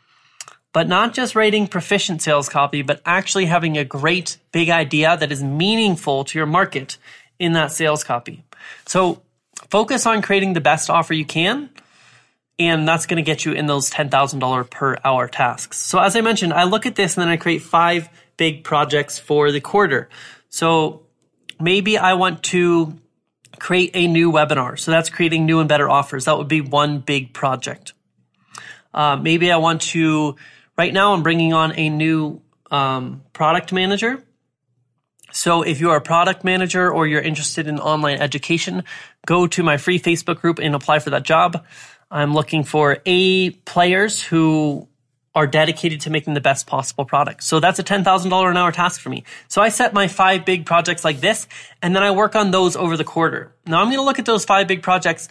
but 0.73 0.87
not 0.87 1.13
just 1.13 1.35
writing 1.35 1.67
proficient 1.67 2.23
sales 2.23 2.49
copy, 2.49 2.83
but 2.83 3.01
actually 3.05 3.47
having 3.47 3.77
a 3.77 3.85
great 3.85 4.39
big 4.53 4.71
idea 4.71 5.17
that 5.17 5.33
is 5.33 5.43
meaningful 5.43 6.23
to 6.27 6.39
your 6.39 6.47
market 6.47 6.99
in 7.39 7.53
that 7.53 7.73
sales 7.73 8.05
copy. 8.05 8.45
So 8.87 9.23
focus 9.71 10.07
on 10.07 10.23
creating 10.23 10.53
the 10.53 10.61
best 10.61 10.91
offer 10.91 11.15
you 11.15 11.25
can. 11.25 11.71
And 12.59 12.89
that's 12.89 13.07
going 13.07 13.19
to 13.19 13.23
get 13.23 13.45
you 13.45 13.53
in 13.53 13.67
those 13.67 13.89
$10,000 13.91 14.71
per 14.71 14.97
hour 15.05 15.29
tasks. 15.29 15.79
So 15.79 16.01
as 16.01 16.17
I 16.17 16.23
mentioned, 16.23 16.53
I 16.53 16.65
look 16.65 16.87
at 16.87 16.97
this 16.97 17.17
and 17.17 17.23
then 17.23 17.29
I 17.29 17.37
create 17.37 17.63
five 17.63 18.09
big 18.37 18.65
projects 18.65 19.19
for 19.19 19.53
the 19.53 19.61
quarter. 19.61 20.09
So 20.49 21.03
maybe 21.61 21.99
I 21.99 22.15
want 22.15 22.43
to 22.45 22.99
create 23.61 23.93
a 23.95 24.07
new 24.07 24.33
webinar. 24.33 24.79
So 24.79 24.91
that's 24.91 25.11
creating 25.11 25.47
new 25.47 25.61
and 25.61 25.69
better 25.69 25.89
offers. 25.89 26.25
That 26.25 26.39
would 26.39 26.49
be 26.49 26.61
one 26.61 26.99
big 26.99 27.33
project. 27.33 27.93
Uh, 28.93 29.17
maybe 29.17 29.53
I 29.53 29.59
want 29.59 29.83
to, 29.83 30.37
right 30.77 30.93
now 30.93 31.13
I'm 31.13 31.23
bringing 31.23 31.53
on 31.53 31.73
a 31.77 31.89
new 31.91 32.41
um, 32.71 33.23
product 33.33 33.73
manager. 33.73 34.25
So 35.33 35.63
if 35.63 35.81
you 35.81 35.91
are 35.91 35.97
a 35.97 36.01
product 36.01 36.45
manager 36.45 36.91
or 36.91 37.07
you're 37.07 37.21
interested 37.21 37.67
in 37.67 37.79
online 37.79 38.19
education, 38.19 38.85
go 39.27 39.47
to 39.47 39.63
my 39.63 39.77
free 39.77 39.99
Facebook 39.99 40.41
group 40.41 40.59
and 40.59 40.75
apply 40.75 41.01
for 41.01 41.11
that 41.11 41.23
job. 41.23 41.65
I'm 42.11 42.33
looking 42.35 42.65
for 42.65 42.99
A 43.05 43.51
players 43.51 44.23
who 44.23 44.89
are 45.35 45.47
dedicated 45.47 46.01
to 46.01 46.11
making 46.11 46.35
the 46.35 46.41
best 46.41 46.67
possible 46.67 47.05
product. 47.05 47.45
So 47.45 47.61
that's 47.61 47.79
a 47.79 47.85
$10,000 47.85 48.51
an 48.51 48.57
hour 48.57 48.73
task 48.73 49.01
for 49.01 49.09
me. 49.09 49.25
So 49.47 49.63
I 49.63 49.69
set 49.69 49.93
my 49.93 50.09
five 50.09 50.45
big 50.45 50.67
projects 50.67 51.05
like 51.05 51.21
this, 51.21 51.47
and 51.81 51.95
then 51.95 52.03
I 52.03 52.11
work 52.11 52.35
on 52.35 52.51
those 52.51 52.75
over 52.75 52.97
the 52.97 53.05
quarter. 53.05 53.55
Now 53.67 53.81
I'm 53.81 53.87
going 53.87 53.99
to 53.99 54.03
look 54.03 54.19
at 54.19 54.27
those 54.27 54.45
five 54.45 54.67
big 54.67 54.83
projects 54.83 55.29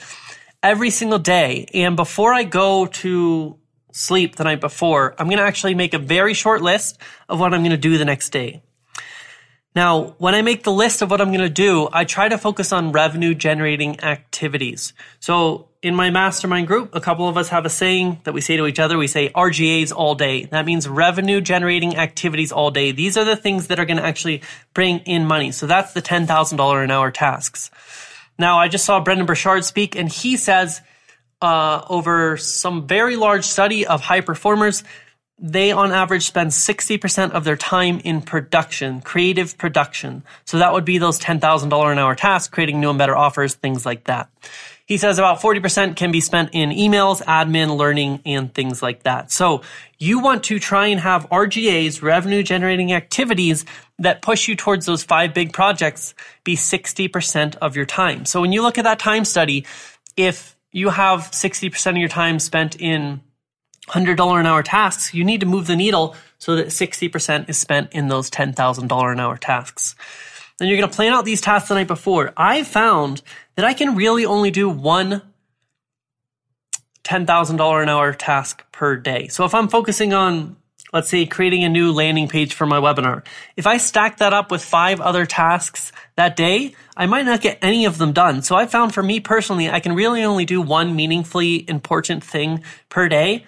every 0.63 0.91
single 0.91 1.19
day. 1.19 1.67
And 1.73 1.95
before 1.95 2.33
I 2.33 2.43
go 2.43 2.85
to 2.85 3.57
sleep 3.91 4.35
the 4.35 4.43
night 4.43 4.61
before, 4.61 5.15
I'm 5.17 5.27
going 5.27 5.39
to 5.39 5.43
actually 5.43 5.75
make 5.75 5.93
a 5.93 5.99
very 5.99 6.33
short 6.33 6.61
list 6.61 6.99
of 7.27 7.39
what 7.39 7.53
I'm 7.53 7.61
going 7.61 7.71
to 7.71 7.77
do 7.77 7.97
the 7.97 8.05
next 8.05 8.29
day. 8.29 8.61
Now, 9.77 10.15
when 10.17 10.33
I 10.33 10.41
make 10.41 10.63
the 10.63 10.71
list 10.71 11.03
of 11.03 11.11
what 11.11 11.21
I'm 11.21 11.27
going 11.27 11.41
to 11.41 11.51
do, 11.51 11.87
I 11.93 12.03
try 12.03 12.27
to 12.27 12.39
focus 12.39 12.73
on 12.73 12.93
revenue 12.93 13.35
generating 13.35 13.99
activities. 13.99 14.91
So 15.19 15.67
in 15.83 15.93
my 15.93 16.09
mastermind 16.09 16.65
group, 16.65 16.95
a 16.95 16.99
couple 16.99 17.29
of 17.29 17.37
us 17.37 17.49
have 17.49 17.63
a 17.63 17.69
saying 17.69 18.21
that 18.23 18.33
we 18.33 18.41
say 18.41 18.57
to 18.57 18.65
each 18.65 18.79
other. 18.79 18.97
We 18.97 19.05
say 19.05 19.29
RGAs 19.29 19.93
all 19.95 20.15
day. 20.15 20.45
That 20.45 20.65
means 20.65 20.87
revenue 20.87 21.41
generating 21.41 21.95
activities 21.95 22.51
all 22.51 22.71
day. 22.71 22.91
These 22.91 23.17
are 23.17 23.23
the 23.23 23.35
things 23.35 23.67
that 23.67 23.79
are 23.79 23.85
going 23.85 23.97
to 23.97 24.03
actually 24.03 24.41
bring 24.73 24.97
in 25.01 25.27
money. 25.27 25.51
So 25.51 25.67
that's 25.67 25.93
the 25.93 26.01
$10,000 26.01 26.83
an 26.83 26.89
hour 26.89 27.11
tasks. 27.11 27.69
Now, 28.39 28.57
I 28.57 28.69
just 28.69 28.83
saw 28.83 28.99
Brendon 28.99 29.27
Burchard 29.27 29.63
speak 29.63 29.95
and 29.95 30.11
he 30.11 30.37
says, 30.37 30.81
uh, 31.39 31.85
over 31.87 32.35
some 32.37 32.87
very 32.87 33.15
large 33.15 33.45
study 33.45 33.85
of 33.85 34.01
high 34.01 34.21
performers, 34.21 34.83
they 35.39 35.71
on 35.71 35.91
average 35.91 36.25
spend 36.25 36.49
60% 36.49 37.31
of 37.31 37.43
their 37.43 37.55
time 37.55 37.99
in 38.03 38.21
production, 38.21 39.01
creative 39.01 39.57
production. 39.57 40.23
So 40.45 40.57
that 40.57 40.73
would 40.73 40.85
be 40.85 40.97
those 40.97 41.19
$10,000 41.19 41.91
an 41.91 41.99
hour 41.99 42.15
tasks, 42.15 42.51
creating 42.51 42.79
new 42.79 42.89
and 42.89 42.97
better 42.97 43.15
offers, 43.15 43.53
things 43.53 43.85
like 43.85 44.05
that. 44.05 44.29
He 44.87 44.97
says 44.97 45.19
about 45.19 45.41
40% 45.41 45.97
can 45.97 46.11
be 46.11 46.21
spent 46.21 46.51
in 46.53 46.69
emails, 46.69 47.21
admin, 47.23 47.75
learning, 47.75 48.21
and 48.25 48.51
things 48.53 48.81
like 48.81 49.03
that. 49.03 49.31
So 49.31 49.61
you 49.99 50.19
want 50.19 50.45
to 50.45 50.59
try 50.59 50.87
and 50.87 50.99
have 51.01 51.29
RGAs, 51.29 52.01
revenue 52.01 52.41
generating 52.41 52.93
activities 52.93 53.65
that 53.99 54.21
push 54.21 54.47
you 54.47 54.55
towards 54.55 54.85
those 54.85 55.03
five 55.03 55.33
big 55.33 55.51
projects 55.51 56.15
be 56.45 56.55
60% 56.55 57.57
of 57.57 57.75
your 57.75 57.85
time. 57.85 58.25
So 58.25 58.39
when 58.39 58.53
you 58.53 58.61
look 58.61 58.77
at 58.77 58.85
that 58.85 58.97
time 58.97 59.25
study, 59.25 59.65
if 60.15 60.55
you 60.71 60.89
have 60.89 61.31
60% 61.31 61.91
of 61.91 61.97
your 61.97 62.09
time 62.09 62.39
spent 62.39 62.79
in 62.79 63.21
$100 63.87 64.39
an 64.39 64.45
hour 64.45 64.63
tasks, 64.63 65.13
you 65.13 65.23
need 65.23 65.39
to 65.39 65.45
move 65.45 65.67
the 65.67 65.75
needle 65.75 66.15
so 66.37 66.55
that 66.55 66.67
60% 66.67 67.49
is 67.49 67.57
spent 67.57 67.93
in 67.93 68.07
those 68.07 68.29
$10,000 68.29 69.11
an 69.11 69.19
hour 69.19 69.37
tasks. 69.37 69.95
Then 70.57 70.67
you're 70.67 70.77
going 70.77 70.89
to 70.89 70.95
plan 70.95 71.13
out 71.13 71.25
these 71.25 71.41
tasks 71.41 71.69
the 71.69 71.75
night 71.75 71.87
before. 71.87 72.33
I 72.35 72.63
found 72.63 73.21
that 73.55 73.65
I 73.65 73.73
can 73.73 73.95
really 73.95 74.25
only 74.25 74.51
do 74.51 74.69
one 74.69 75.21
$10,000 77.03 77.83
an 77.83 77.89
hour 77.89 78.13
task 78.13 78.69
per 78.71 78.97
day. 78.97 79.27
So 79.29 79.45
if 79.45 79.53
I'm 79.53 79.69
focusing 79.69 80.13
on, 80.13 80.57
let's 80.91 81.09
say, 81.09 81.25
creating 81.25 81.63
a 81.63 81.69
new 81.69 81.93
landing 81.93 82.27
page 82.27 82.53
for 82.53 82.65
my 82.65 82.79
webinar, 82.79 83.25
if 83.55 83.65
I 83.65 83.77
stack 83.77 84.17
that 84.17 84.33
up 84.33 84.51
with 84.51 84.63
five 84.63 84.99
other 84.99 85.25
tasks 85.25 85.93
that 86.17 86.35
day, 86.35 86.75
I 86.97 87.05
might 87.05 87.25
not 87.25 87.41
get 87.41 87.59
any 87.61 87.85
of 87.85 87.97
them 87.97 88.11
done. 88.11 88.41
So 88.41 88.55
I 88.55 88.65
found 88.65 88.93
for 88.93 89.03
me 89.03 89.21
personally, 89.21 89.69
I 89.69 89.79
can 89.79 89.95
really 89.95 90.23
only 90.23 90.43
do 90.43 90.61
one 90.61 90.95
meaningfully 90.95 91.69
important 91.69 92.23
thing 92.23 92.63
per 92.89 93.07
day. 93.07 93.45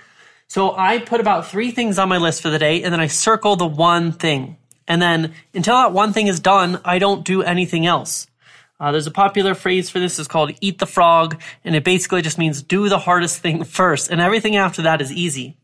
So 0.49 0.75
I 0.75 0.97
put 0.97 1.21
about 1.21 1.47
three 1.47 1.69
things 1.69 1.99
on 1.99 2.09
my 2.09 2.17
list 2.17 2.41
for 2.41 2.49
the 2.49 2.57
day 2.57 2.81
and 2.81 2.91
then 2.91 2.99
I 2.99 3.05
circle 3.05 3.55
the 3.55 3.67
one 3.67 4.11
thing. 4.11 4.57
And 4.87 4.99
then 4.99 5.35
until 5.53 5.75
that 5.75 5.93
one 5.93 6.11
thing 6.11 6.25
is 6.25 6.39
done, 6.39 6.81
I 6.83 6.97
don't 6.97 7.23
do 7.23 7.43
anything 7.43 7.85
else. 7.85 8.25
Uh, 8.79 8.91
there's 8.91 9.05
a 9.05 9.11
popular 9.11 9.53
phrase 9.53 9.91
for 9.91 9.99
this. 9.99 10.17
It's 10.17 10.27
called 10.27 10.51
eat 10.59 10.79
the 10.79 10.87
frog. 10.87 11.39
And 11.63 11.75
it 11.75 11.83
basically 11.83 12.23
just 12.23 12.39
means 12.39 12.63
do 12.63 12.89
the 12.89 12.97
hardest 12.97 13.39
thing 13.43 13.63
first. 13.63 14.09
And 14.09 14.19
everything 14.19 14.55
after 14.55 14.81
that 14.81 15.01
is 15.01 15.11
easy. 15.11 15.55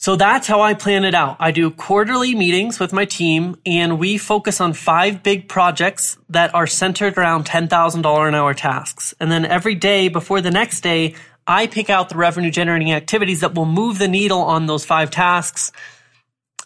So 0.00 0.16
that's 0.16 0.46
how 0.46 0.62
I 0.62 0.72
plan 0.72 1.04
it 1.04 1.14
out. 1.14 1.36
I 1.40 1.50
do 1.50 1.70
quarterly 1.70 2.34
meetings 2.34 2.80
with 2.80 2.94
my 2.94 3.04
team 3.04 3.56
and 3.66 3.98
we 3.98 4.16
focus 4.16 4.60
on 4.60 4.72
five 4.72 5.22
big 5.22 5.48
projects 5.48 6.16
that 6.30 6.54
are 6.54 6.68
centered 6.68 7.18
around 7.18 7.44
$10,000 7.44 8.28
an 8.28 8.34
hour 8.34 8.54
tasks. 8.54 9.12
And 9.20 9.30
then 9.30 9.44
every 9.44 9.74
day 9.74 10.08
before 10.08 10.40
the 10.40 10.52
next 10.52 10.80
day, 10.80 11.16
I 11.48 11.66
pick 11.66 11.88
out 11.88 12.10
the 12.10 12.16
revenue 12.16 12.50
generating 12.50 12.92
activities 12.92 13.40
that 13.40 13.54
will 13.54 13.64
move 13.64 13.98
the 13.98 14.06
needle 14.06 14.42
on 14.42 14.66
those 14.66 14.84
five 14.84 15.10
tasks. 15.10 15.72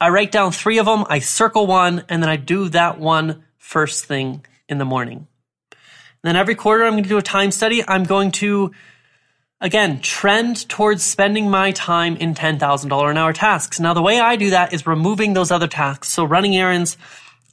I 0.00 0.08
write 0.08 0.32
down 0.32 0.50
three 0.50 0.78
of 0.78 0.86
them, 0.86 1.04
I 1.08 1.20
circle 1.20 1.68
one, 1.68 2.04
and 2.08 2.20
then 2.20 2.28
I 2.28 2.34
do 2.34 2.68
that 2.70 2.98
one 2.98 3.44
first 3.58 4.06
thing 4.06 4.44
in 4.68 4.78
the 4.78 4.84
morning. 4.84 5.28
And 5.70 5.78
then 6.24 6.36
every 6.36 6.56
quarter, 6.56 6.84
I'm 6.84 6.94
going 6.94 7.04
to 7.04 7.08
do 7.08 7.18
a 7.18 7.22
time 7.22 7.52
study. 7.52 7.84
I'm 7.86 8.02
going 8.02 8.32
to, 8.32 8.72
again, 9.60 10.00
trend 10.00 10.68
towards 10.68 11.04
spending 11.04 11.48
my 11.48 11.70
time 11.70 12.16
in 12.16 12.34
$10,000 12.34 13.10
an 13.10 13.16
hour 13.16 13.32
tasks. 13.32 13.78
Now, 13.78 13.94
the 13.94 14.02
way 14.02 14.18
I 14.18 14.34
do 14.34 14.50
that 14.50 14.72
is 14.72 14.84
removing 14.84 15.32
those 15.32 15.52
other 15.52 15.68
tasks. 15.68 16.08
So 16.08 16.24
running 16.24 16.56
errands, 16.56 16.96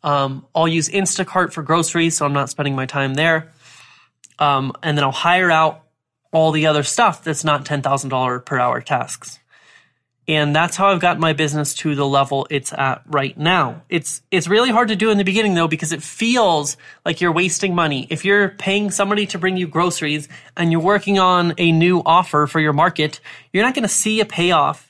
um, 0.04 0.48
I'll 0.56 0.68
use 0.68 0.90
Instacart 0.90 1.54
for 1.54 1.62
groceries, 1.62 2.18
so 2.18 2.26
I'm 2.26 2.34
not 2.34 2.50
spending 2.50 2.76
my 2.76 2.88
time 2.88 3.14
there. 3.14 3.52
Um, 4.40 4.74
and 4.82 4.98
then 4.98 5.04
I'll 5.04 5.12
hire 5.12 5.52
out 5.52 5.84
all 6.32 6.52
the 6.52 6.68
other 6.68 6.84
stuff 6.84 7.24
that's 7.24 7.44
not 7.44 7.66
$10,000 7.66 8.46
per 8.46 8.60
hour 8.60 8.82
tasks. 8.82 9.40
And 10.28 10.56
that's 10.56 10.76
how 10.76 10.90
I've 10.90 11.00
got 11.00 11.18
my 11.18 11.34
business 11.34 11.74
to 11.76 11.96
the 11.96 12.06
level 12.06 12.46
it's 12.52 12.72
at 12.72 13.02
right 13.08 13.36
now. 13.36 13.82
It's, 13.90 14.22
it's 14.30 14.48
really 14.48 14.70
hard 14.70 14.90
to 14.90 14.96
do 14.96 15.10
in 15.10 15.18
the 15.18 15.24
beginning 15.24 15.56
though, 15.56 15.68
because 15.68 15.92
it 15.92 16.04
feels 16.04 16.78
like 17.04 17.20
you're 17.20 17.32
wasting 17.32 17.74
money. 17.74 18.06
If 18.12 18.26
you're 18.26 18.50
paying 18.50 18.92
somebody 18.92 19.26
to 19.28 19.40
bring 19.40 19.58
you 19.58 19.68
groceries 19.68 20.30
and 20.56 20.72
you're 20.72 20.82
working 20.82 21.18
on 21.18 21.56
a 21.58 21.72
new 21.72 22.04
offer 22.06 22.46
for 22.46 22.60
your 22.60 22.74
market, 22.74 23.20
you're 23.52 23.64
not 23.64 23.74
going 23.74 23.88
to 23.88 23.90
see 23.90 24.20
a 24.20 24.26
payoff 24.26 24.89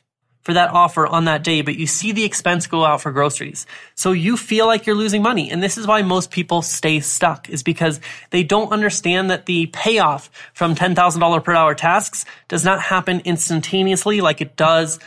for 0.49 0.53
that 0.55 0.71
offer 0.71 1.05
on 1.05 1.25
that 1.25 1.43
day, 1.43 1.61
but 1.61 1.75
you 1.75 1.85
see 1.85 2.11
the 2.11 2.23
expense 2.23 2.65
go 2.65 2.83
out 2.83 3.01
for 3.01 3.11
groceries. 3.11 3.67
So 3.93 4.13
you 4.13 4.35
feel 4.35 4.65
like 4.65 4.87
you're 4.87 4.95
losing 4.95 5.21
money. 5.21 5.51
And 5.51 5.61
this 5.61 5.77
is 5.77 5.85
why 5.85 6.01
most 6.01 6.31
people 6.31 6.63
stay 6.63 7.01
stuck 7.01 7.51
is 7.51 7.61
because 7.61 7.99
they 8.31 8.41
don't 8.41 8.71
understand 8.71 9.29
that 9.29 9.45
the 9.45 9.67
payoff 9.67 10.31
from 10.55 10.73
$10,000 10.73 11.43
per 11.43 11.53
hour 11.53 11.75
tasks 11.75 12.25
does 12.47 12.65
not 12.65 12.81
happen 12.81 13.21
instantaneously 13.25 14.21
like 14.21 14.41
it 14.41 14.55
does 14.55 14.97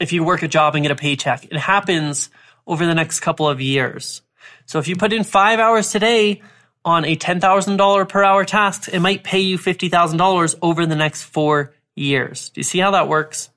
if 0.00 0.12
you 0.12 0.24
work 0.24 0.42
a 0.42 0.48
job 0.48 0.74
and 0.74 0.82
get 0.82 0.90
a 0.90 0.96
paycheck. 0.96 1.44
It 1.44 1.56
happens 1.56 2.28
over 2.66 2.84
the 2.84 2.96
next 2.96 3.20
couple 3.20 3.48
of 3.48 3.60
years. 3.60 4.22
So 4.66 4.80
if 4.80 4.88
you 4.88 4.96
put 4.96 5.12
in 5.12 5.22
five 5.22 5.60
hours 5.60 5.92
today 5.92 6.42
on 6.84 7.04
a 7.04 7.14
$10,000 7.14 8.08
per 8.08 8.24
hour 8.24 8.44
task, 8.44 8.88
it 8.92 8.98
might 8.98 9.22
pay 9.22 9.38
you 9.38 9.58
$50,000 9.58 10.56
over 10.60 10.86
the 10.86 10.96
next 10.96 11.22
four 11.22 11.72
years. 11.94 12.50
Do 12.50 12.58
you 12.58 12.64
see 12.64 12.80
how 12.80 12.90
that 12.90 13.06
works? 13.06 13.50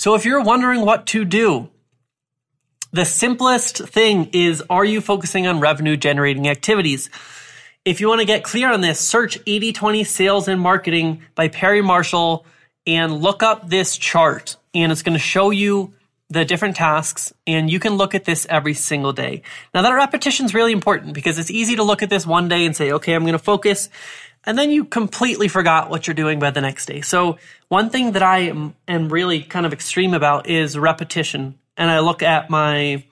So 0.00 0.14
if 0.14 0.24
you're 0.24 0.40
wondering 0.40 0.80
what 0.80 1.04
to 1.08 1.26
do, 1.26 1.68
the 2.90 3.04
simplest 3.04 3.86
thing 3.86 4.30
is 4.32 4.62
are 4.70 4.82
you 4.82 5.02
focusing 5.02 5.46
on 5.46 5.60
revenue 5.60 5.94
generating 5.94 6.48
activities? 6.48 7.10
If 7.84 8.00
you 8.00 8.08
want 8.08 8.22
to 8.22 8.26
get 8.26 8.42
clear 8.42 8.72
on 8.72 8.80
this, 8.80 8.98
search 8.98 9.38
80/20 9.44 10.06
sales 10.06 10.48
and 10.48 10.58
marketing 10.58 11.20
by 11.34 11.48
Perry 11.48 11.82
Marshall 11.82 12.46
and 12.86 13.18
look 13.18 13.42
up 13.42 13.68
this 13.68 13.94
chart 13.98 14.56
and 14.74 14.90
it's 14.90 15.02
going 15.02 15.18
to 15.18 15.22
show 15.22 15.50
you 15.50 15.92
the 16.30 16.46
different 16.46 16.76
tasks 16.76 17.34
and 17.46 17.68
you 17.68 17.78
can 17.78 17.96
look 17.96 18.14
at 18.14 18.24
this 18.24 18.46
every 18.48 18.72
single 18.72 19.12
day. 19.12 19.42
Now 19.74 19.82
that 19.82 19.92
repetition 19.92 20.46
is 20.46 20.54
really 20.54 20.72
important 20.72 21.12
because 21.12 21.38
it's 21.38 21.50
easy 21.50 21.76
to 21.76 21.82
look 21.82 22.02
at 22.02 22.08
this 22.08 22.26
one 22.26 22.48
day 22.48 22.64
and 22.64 22.74
say, 22.74 22.90
okay, 22.92 23.12
I'm 23.12 23.24
going 23.24 23.32
to 23.34 23.38
focus. 23.38 23.90
And 24.44 24.56
then 24.56 24.70
you 24.70 24.84
completely 24.84 25.48
forgot 25.48 25.90
what 25.90 26.06
you're 26.06 26.14
doing 26.14 26.38
by 26.38 26.50
the 26.50 26.60
next 26.60 26.86
day. 26.86 27.02
So 27.02 27.38
one 27.68 27.90
thing 27.90 28.12
that 28.12 28.22
I 28.22 28.38
am, 28.40 28.74
am 28.88 29.08
really 29.10 29.42
kind 29.42 29.66
of 29.66 29.72
extreme 29.72 30.14
about 30.14 30.48
is 30.48 30.78
repetition. 30.78 31.58
And 31.76 31.90
I 31.90 32.00
look 32.00 32.22
at 32.22 32.48
my 32.48 33.04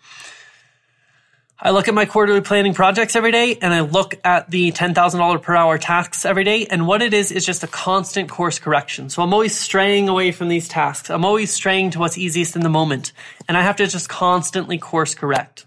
I 1.60 1.70
look 1.70 1.88
at 1.88 1.94
my 1.94 2.04
quarterly 2.04 2.40
planning 2.40 2.72
projects 2.72 3.16
every 3.16 3.32
day 3.32 3.58
and 3.60 3.74
I 3.74 3.80
look 3.80 4.14
at 4.22 4.48
the 4.48 4.70
$10,000 4.70 5.42
per 5.42 5.56
hour 5.56 5.76
tasks 5.76 6.24
every 6.24 6.44
day. 6.44 6.66
And 6.66 6.86
what 6.86 7.02
it 7.02 7.12
is, 7.12 7.32
is 7.32 7.44
just 7.44 7.64
a 7.64 7.66
constant 7.66 8.30
course 8.30 8.60
correction. 8.60 9.10
So 9.10 9.24
I'm 9.24 9.34
always 9.34 9.58
straying 9.58 10.08
away 10.08 10.30
from 10.30 10.46
these 10.46 10.68
tasks. 10.68 11.10
I'm 11.10 11.24
always 11.24 11.52
straying 11.52 11.90
to 11.90 11.98
what's 11.98 12.16
easiest 12.16 12.54
in 12.54 12.62
the 12.62 12.68
moment. 12.68 13.12
And 13.48 13.56
I 13.56 13.62
have 13.62 13.74
to 13.76 13.88
just 13.88 14.08
constantly 14.08 14.78
course 14.78 15.16
correct. 15.16 15.66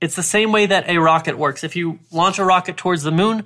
It's 0.00 0.16
the 0.16 0.24
same 0.24 0.50
way 0.50 0.66
that 0.66 0.88
a 0.88 0.98
rocket 0.98 1.38
works. 1.38 1.62
If 1.62 1.76
you 1.76 2.00
launch 2.10 2.40
a 2.40 2.44
rocket 2.44 2.76
towards 2.76 3.04
the 3.04 3.12
moon, 3.12 3.44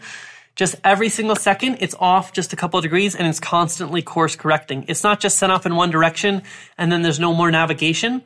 just 0.57 0.75
every 0.83 1.09
single 1.09 1.37
second, 1.37 1.79
it's 1.81 1.95
off 2.01 2.33
just 2.33 2.53
a 2.53 2.57
couple 2.57 2.79
of 2.79 2.83
degrees 2.83 3.15
and 3.15 3.29
it's 3.29 3.41
constantly 3.41 4.03
course 4.03 4.35
correcting. 4.35 4.87
It's 4.89 5.05
not 5.05 5.21
just 5.21 5.39
sent 5.39 5.53
off 5.53 5.67
in 5.67 5.77
one 5.77 5.91
direction 5.91 6.43
and 6.77 6.91
then 6.91 7.03
there's 7.03 7.21
no 7.21 7.33
more 7.33 7.51
navigation 7.51 8.23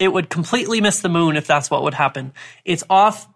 it 0.00 0.12
would 0.12 0.30
completely 0.30 0.80
miss 0.80 1.00
the 1.00 1.08
moon 1.08 1.36
if 1.36 1.46
that's 1.46 1.70
what 1.70 1.84
would 1.84 1.94
happen. 1.94 2.32
It's 2.64 2.82
off 2.88 3.28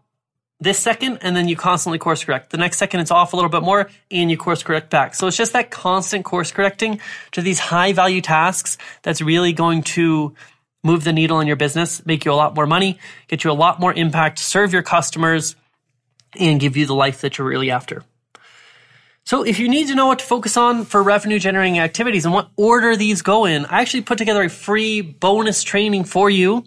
this 0.59 0.79
second 0.79 1.19
and 1.21 1.37
then 1.37 1.47
you 1.47 1.57
constantly 1.57 1.99
course 1.99 2.25
correct. 2.25 2.51
The 2.51 2.57
next 2.57 2.79
second 2.79 3.01
it's 3.01 3.11
off 3.11 3.35
a 3.35 3.37
little 3.37 3.51
bit 3.51 3.63
more 3.63 3.91
and 4.11 4.31
you 4.31 4.39
course 4.39 4.63
correct 4.63 4.89
back. 4.89 5.15
So 5.15 5.27
it's 5.27 5.37
just 5.37 5.53
that 5.53 5.71
constant 5.71 6.25
course 6.25 6.51
correcting 6.51 7.01
to 7.33 7.43
these 7.43 7.59
high 7.59 7.93
value 7.93 8.23
tasks 8.23 8.79
that's 9.03 9.21
really 9.21 9.53
going 9.53 9.83
to 9.83 10.35
move 10.83 11.05
the 11.05 11.13
needle 11.13 11.41
in 11.41 11.47
your 11.47 11.57
business, 11.57 12.05
make 12.07 12.25
you 12.25 12.33
a 12.33 12.35
lot 12.35 12.55
more 12.55 12.67
money, 12.67 12.99
get 13.29 13.45
you 13.45 13.51
a 13.51 13.53
lot 13.53 13.79
more 13.79 13.93
impact, 13.93 14.39
serve 14.39 14.73
your 14.73 14.83
customers, 14.83 15.57
and 16.39 16.61
give 16.61 16.77
you 16.77 16.87
the 16.87 16.95
life 16.95 17.21
that 17.21 17.37
you're 17.37 17.47
really 17.47 17.71
after. 17.71 18.03
So 19.27 19.43
if 19.43 19.59
you 19.59 19.71
need 19.71 19.89
to 19.89 19.95
know 19.95 20.07
what 20.07 20.19
to 20.19 20.25
focus 20.25 20.59
on 20.59 20.85
for 20.85 21.03
revenue 21.03 21.39
generating 21.39 21.79
activities 21.79 22.27
and 22.27 22.35
what 22.35 22.51
order 22.57 22.95
these 22.95 23.23
go 23.23 23.47
in, 23.47 23.65
I 23.67 23.81
actually 23.81 24.03
put 24.03 24.19
together 24.19 24.43
a 24.43 24.51
free 24.51 25.01
bonus 25.01 25.63
training 25.63 26.05
for 26.05 26.29
you. 26.29 26.65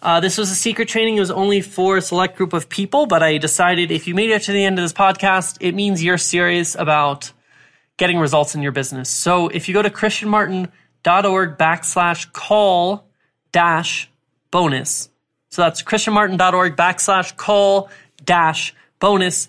Uh, 0.00 0.20
this 0.20 0.38
was 0.38 0.50
a 0.50 0.54
secret 0.54 0.88
training. 0.88 1.18
It 1.18 1.20
was 1.20 1.30
only 1.30 1.60
for 1.60 1.98
a 1.98 2.00
select 2.02 2.38
group 2.38 2.54
of 2.54 2.70
people, 2.70 3.04
but 3.04 3.22
I 3.22 3.36
decided 3.36 3.90
if 3.90 4.08
you 4.08 4.14
made 4.14 4.30
it 4.30 4.42
to 4.44 4.52
the 4.52 4.64
end 4.64 4.78
of 4.78 4.82
this 4.82 4.94
podcast, 4.94 5.58
it 5.60 5.74
means 5.74 6.02
you're 6.02 6.16
serious 6.16 6.74
about 6.74 7.30
getting 7.98 8.18
results 8.18 8.54
in 8.54 8.62
your 8.62 8.72
business. 8.72 9.10
So 9.10 9.48
if 9.48 9.68
you 9.68 9.74
go 9.74 9.82
to 9.82 9.90
christianmartin.org 9.90 11.58
backslash 11.58 12.32
call 12.32 13.04
dash 13.52 14.10
bonus. 14.50 15.10
So 15.50 15.60
that's 15.60 15.82
christianmartin.org 15.82 16.76
backslash 16.76 17.36
call 17.36 17.90
dash 18.24 18.74
bonus 19.00 19.48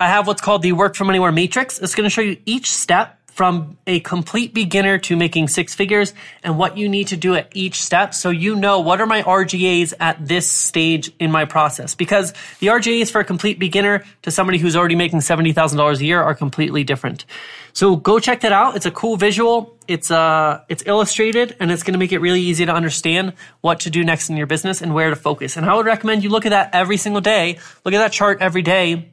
I 0.00 0.08
have 0.08 0.26
what's 0.26 0.40
called 0.40 0.62
the 0.62 0.72
work 0.72 0.96
from 0.96 1.10
anywhere 1.10 1.30
matrix. 1.30 1.78
It's 1.78 1.94
going 1.94 2.04
to 2.04 2.10
show 2.10 2.22
you 2.22 2.38
each 2.46 2.70
step 2.70 3.18
from 3.26 3.76
a 3.86 4.00
complete 4.00 4.54
beginner 4.54 4.98
to 4.98 5.14
making 5.14 5.48
six 5.48 5.74
figures 5.74 6.14
and 6.42 6.58
what 6.58 6.78
you 6.78 6.88
need 6.88 7.08
to 7.08 7.16
do 7.16 7.34
at 7.34 7.48
each 7.54 7.82
step 7.82 8.12
so 8.12 8.30
you 8.30 8.56
know 8.56 8.80
what 8.80 9.00
are 9.00 9.06
my 9.06 9.22
RGAs 9.22 9.92
at 10.00 10.26
this 10.26 10.50
stage 10.50 11.12
in 11.18 11.30
my 11.30 11.44
process 11.44 11.94
because 11.94 12.32
the 12.58 12.68
RGAs 12.68 13.10
for 13.10 13.20
a 13.20 13.24
complete 13.24 13.58
beginner 13.58 14.04
to 14.22 14.30
somebody 14.30 14.58
who's 14.58 14.74
already 14.74 14.96
making 14.96 15.20
$70,000 15.20 16.00
a 16.00 16.04
year 16.04 16.20
are 16.20 16.34
completely 16.34 16.82
different. 16.82 17.24
So 17.72 17.96
go 17.96 18.18
check 18.18 18.40
that 18.40 18.52
out. 18.52 18.76
It's 18.76 18.86
a 18.86 18.90
cool 18.90 19.16
visual. 19.16 19.76
It's 19.86 20.10
uh 20.10 20.62
it's 20.68 20.82
illustrated 20.86 21.56
and 21.60 21.70
it's 21.70 21.82
going 21.82 21.92
to 21.92 21.98
make 21.98 22.12
it 22.12 22.18
really 22.18 22.40
easy 22.40 22.66
to 22.66 22.72
understand 22.72 23.34
what 23.60 23.80
to 23.80 23.90
do 23.90 24.02
next 24.02 24.28
in 24.28 24.36
your 24.36 24.46
business 24.46 24.82
and 24.82 24.94
where 24.94 25.10
to 25.10 25.16
focus. 25.16 25.56
And 25.56 25.66
I 25.66 25.74
would 25.74 25.86
recommend 25.86 26.24
you 26.24 26.30
look 26.30 26.46
at 26.46 26.50
that 26.50 26.70
every 26.74 26.96
single 26.96 27.20
day. 27.20 27.58
Look 27.84 27.94
at 27.94 27.98
that 27.98 28.12
chart 28.12 28.38
every 28.40 28.62
day 28.62 29.09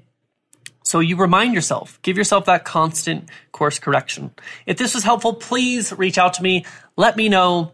so 0.88 1.00
you 1.00 1.18
remind 1.18 1.54
yourself, 1.54 2.00
give 2.02 2.18
yourself 2.18 2.46
that 2.46 2.64
constant 2.64 3.28
course 3.52 3.78
correction. 3.78 4.32
If 4.66 4.78
this 4.78 4.94
was 4.96 5.04
helpful, 5.04 5.34
please 5.34 5.92
reach 5.92 6.18
out 6.18 6.36
to 6.36 6.44
me. 6.44 6.66
Let 6.96 7.18
me 7.18 7.28
know 7.28 7.74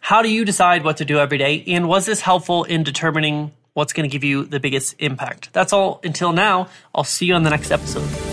how 0.00 0.22
do 0.22 0.30
you 0.30 0.44
decide 0.46 0.82
what 0.82 0.96
to 0.96 1.04
do 1.04 1.18
every 1.18 1.36
day? 1.36 1.62
And 1.66 1.88
was 1.88 2.06
this 2.06 2.22
helpful 2.22 2.64
in 2.64 2.84
determining 2.84 3.52
what's 3.74 3.92
going 3.92 4.08
to 4.08 4.12
give 4.12 4.24
you 4.24 4.46
the 4.46 4.60
biggest 4.60 4.96
impact? 4.98 5.52
That's 5.52 5.74
all 5.74 6.00
until 6.02 6.32
now. 6.32 6.68
I'll 6.94 7.04
see 7.04 7.26
you 7.26 7.34
on 7.34 7.42
the 7.42 7.50
next 7.50 7.70
episode. 7.70 8.31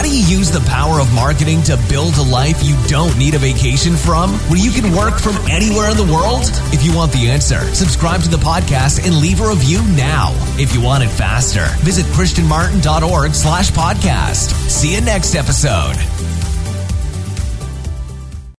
How 0.00 0.06
do 0.06 0.16
you 0.16 0.24
use 0.34 0.50
the 0.50 0.60
power 0.60 0.98
of 0.98 1.12
marketing 1.12 1.62
to 1.64 1.76
build 1.90 2.16
a 2.16 2.22
life 2.22 2.62
you 2.62 2.74
don't 2.88 3.18
need 3.18 3.34
a 3.34 3.38
vacation 3.38 3.96
from? 3.96 4.30
Where 4.48 4.58
you 4.58 4.70
can 4.70 4.96
work 4.96 5.18
from 5.20 5.36
anywhere 5.50 5.90
in 5.90 5.98
the 5.98 6.10
world? 6.10 6.40
If 6.72 6.82
you 6.82 6.96
want 6.96 7.12
the 7.12 7.28
answer, 7.28 7.60
subscribe 7.74 8.22
to 8.22 8.30
the 8.30 8.38
podcast 8.38 9.04
and 9.04 9.14
leave 9.20 9.42
a 9.42 9.48
review 9.50 9.82
now. 9.88 10.32
If 10.58 10.72
you 10.72 10.80
want 10.80 11.04
it 11.04 11.10
faster, 11.10 11.66
visit 11.84 12.06
christianmartin.org 12.16 13.34
slash 13.34 13.72
podcast. 13.72 14.52
See 14.70 14.94
you 14.94 15.02
next 15.02 15.34
episode. 15.34 16.29